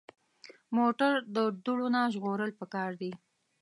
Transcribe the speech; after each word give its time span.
موټر 0.77 1.11
د 1.35 1.37
دوړو 1.65 1.87
نه 1.95 2.01
ژغورل 2.13 2.51
پکار 2.59 2.89
دي. 3.01 3.11